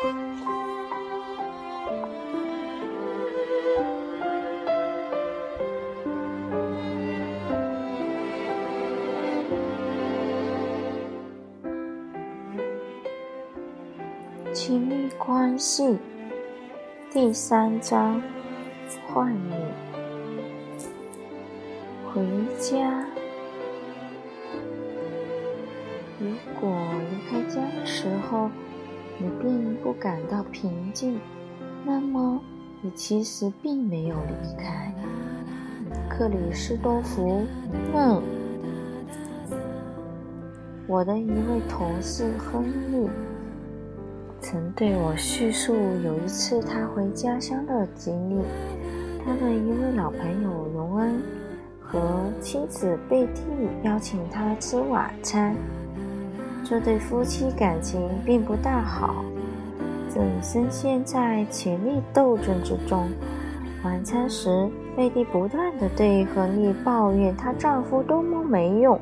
[0.00, 0.08] 亲
[14.80, 15.98] 密关系
[17.12, 18.22] 第三章
[19.06, 19.54] 换你
[22.06, 22.22] 回
[22.58, 23.04] 家。
[26.18, 26.74] 如果
[27.10, 28.50] 离开家的时候
[29.20, 31.20] 你并不感到平静，
[31.84, 32.40] 那么
[32.80, 34.90] 你其实并没有离开。
[36.08, 37.46] 克里斯多福
[37.92, 38.22] 问。
[40.86, 43.08] 我的一位同事亨利
[44.40, 48.42] 曾对我叙述有一次他回家乡的经历。
[49.24, 51.22] 他的一位老朋友荣恩
[51.80, 52.00] 和
[52.40, 53.42] 妻子贝蒂
[53.84, 55.54] 邀请他吃晚餐。
[56.70, 59.24] 这对夫妻感情并不大好，
[60.14, 63.08] 正深陷在权力斗争之中。
[63.82, 68.96] 晚餐时，贝蒂不断地对亨利抱怨她丈夫多么没用。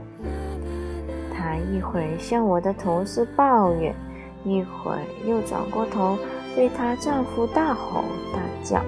[1.30, 3.94] 她一会儿向我的同事抱怨，
[4.44, 6.16] 一会儿又转过头
[6.54, 8.80] 对她丈夫大吼大叫，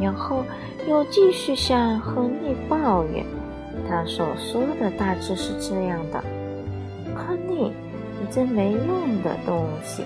[0.00, 0.42] 然后
[0.88, 3.22] 又继续向亨利抱怨。
[3.86, 6.24] 她所说的大致是这样的：“，
[8.30, 10.04] 真没用的东西！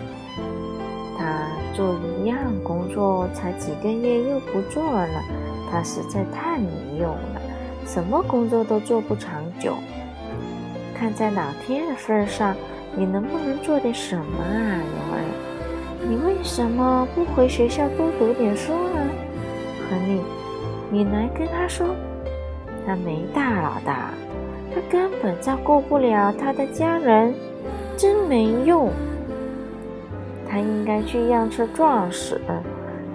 [1.16, 5.22] 他做一样工作才几个月又不做了，
[5.70, 7.40] 他实在太没用了，
[7.86, 9.74] 什么工作都做不长久。”
[10.96, 12.54] 看在老天的份上，
[12.96, 16.10] 你能不能做点什么啊，尤恩？
[16.10, 19.00] 你为什么不回学校多读点书呢？
[19.90, 20.20] 亨利，
[20.90, 21.94] 你来跟他说，
[22.86, 24.10] 他没大老大，
[24.74, 27.34] 他根本照顾不了他的家人，
[27.96, 28.90] 真没用。
[30.48, 32.40] 他应该去让车撞死，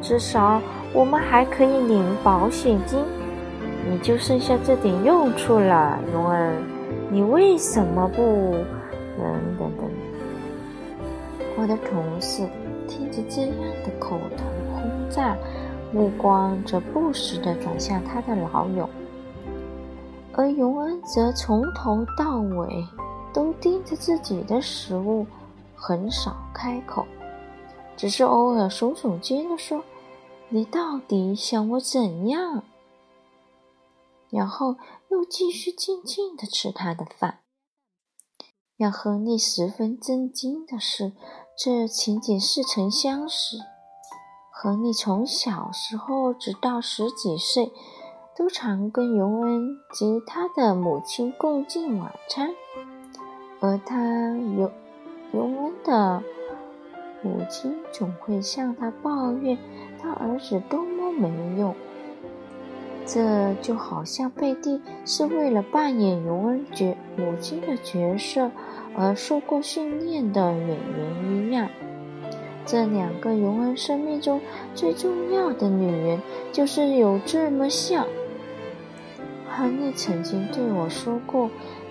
[0.02, 0.62] 至少
[0.94, 3.00] 我们还可以领保险金。
[3.90, 6.54] 你就剩下这点用处了，尤恩。
[7.10, 8.54] 你为什么不？
[9.18, 9.90] 等等等。
[11.58, 12.44] 我的同事
[12.88, 13.52] 听着这样
[13.84, 15.36] 的口头轰炸，
[15.92, 18.88] 目光则不时地转向他的老友，
[20.34, 22.86] 而永恩则从头到尾
[23.34, 25.26] 都盯着自己的食物，
[25.76, 27.06] 很少开口，
[27.96, 29.84] 只是偶尔耸耸肩地说
[30.50, 32.64] ：“你到底想我怎样？”
[34.32, 34.76] 然后
[35.10, 37.40] 又继续静静地吃他的饭。
[38.78, 41.14] 让亨利十分震惊的是，
[41.58, 43.58] 这情景似曾相识。
[44.54, 47.72] 亨利从小时候直到十几岁，
[48.38, 52.54] 都常跟尤恩及他的母亲共进晚餐，
[53.60, 53.98] 而他
[54.58, 54.72] 尤
[55.32, 56.24] 尤恩的
[57.22, 59.58] 母亲总会向他抱怨
[60.02, 61.76] 他儿子多么没用。
[63.06, 68.52] 这就好像贝蒂是为了扮演尤恩角母亲的角色
[68.96, 71.70] 而受过训练的演员一样。
[72.66, 74.40] 这两个尤恩生命中
[74.76, 76.22] 最重要的女人
[76.52, 78.06] 就是有这么像。
[79.50, 81.50] 亨利曾经对我说过，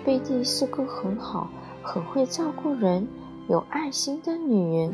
[0.08, 1.50] 贝蒂是个很好、
[1.82, 3.06] 很会照顾人、
[3.46, 4.90] 有爱心的女人。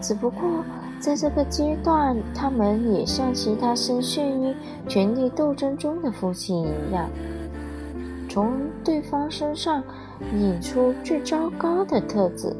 [0.00, 0.64] 只不过，
[1.00, 4.54] 在这个阶段，他们也像其他深陷于
[4.86, 7.10] 权力斗争中的夫妻一样，
[8.28, 8.52] 从
[8.84, 9.82] 对方身上
[10.32, 12.54] 引出最糟糕的特质。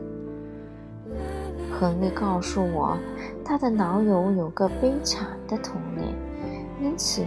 [1.71, 2.99] 亨利告诉我，
[3.45, 6.09] 他的老友有个悲惨的童年，
[6.83, 7.23] 因此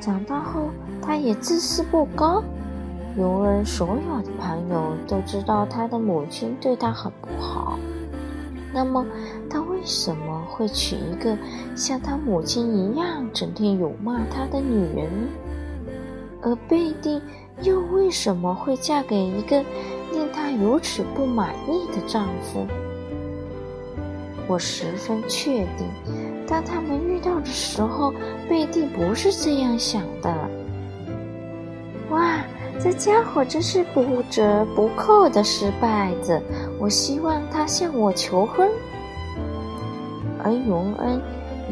[0.00, 2.42] 长大后他也自视不高。
[3.16, 7.78] 尤恩所有的朋友都知道他的母亲对他很不好。
[8.72, 9.04] 那么，
[9.48, 11.36] 他为什么会娶一个
[11.74, 15.08] 像他母亲一样整天辱骂他的女人？
[16.42, 17.20] 而贝蒂
[17.62, 19.64] 又为什么会嫁给一个
[20.12, 22.64] 令她如此不满意的丈夫？
[24.46, 25.88] 我十分确定，
[26.46, 28.12] 当他们遇到的时候，
[28.48, 30.32] 贝蒂不是这样想的。
[32.80, 36.40] 这家伙真是不折不扣的失败者！
[36.78, 38.70] 我希望他向我求婚，
[40.44, 41.20] 而永恩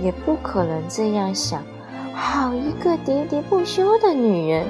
[0.03, 1.63] 也不可能这样想。
[2.13, 4.67] 好一个喋喋不休的女人！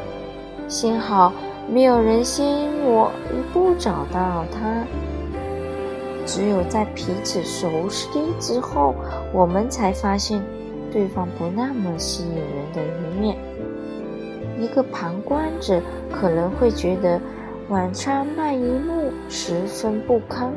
[0.68, 1.32] 幸好
[1.70, 4.84] 没有人先我一步找到她。
[6.26, 8.94] 只有在彼此熟悉之后，
[9.32, 10.42] 我们才发现
[10.92, 13.38] 对方不那么吸引人的一面。
[14.58, 15.81] 一个旁观者
[16.11, 17.20] 可能会觉得
[17.69, 20.53] 晚餐那一幕十分不堪，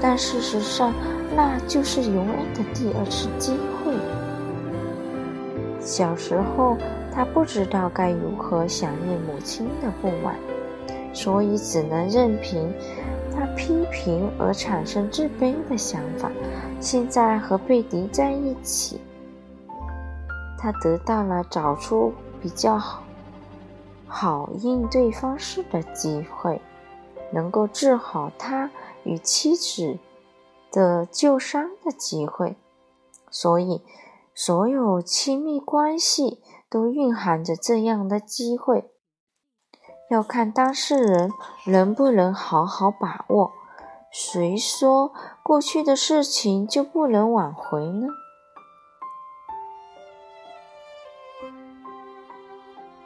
[0.00, 0.92] 但事实上
[1.36, 3.92] 那就是永恩的第二次机会。
[5.78, 6.76] 小时候，
[7.12, 10.36] 他不知道该如何想念母亲的不满，
[11.12, 12.72] 所以只能任凭
[13.34, 16.30] 他批评而产生自卑的想法，
[16.80, 19.00] 现在和贝迪在一起，
[20.56, 22.12] 他得到了找出
[22.42, 23.04] 比较好
[24.08, 26.60] 好应对方式的机会，
[27.32, 28.70] 能够治好他
[29.04, 29.98] 与妻子
[30.70, 32.56] 的旧伤的机会。
[33.30, 33.82] 所以，
[34.34, 38.90] 所有亲密关系都蕴含着这样的机会。
[40.10, 41.32] 要看当事人
[41.66, 43.52] 能不能好好把握。
[44.10, 45.10] 谁说
[45.42, 48.08] 过去的事情就不能挽回呢？